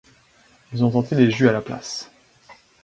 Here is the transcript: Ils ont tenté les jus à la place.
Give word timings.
Ils 0.73 0.83
ont 0.83 0.89
tenté 0.89 1.13
les 1.13 1.29
jus 1.29 1.47
à 1.47 1.51
la 1.51 1.61
place. 1.61 2.09